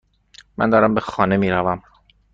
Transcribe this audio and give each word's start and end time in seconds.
من 0.57 0.69
دارم 0.69 0.93
به 0.93 1.01
خانه 1.01 1.37
میروم. 1.37 1.81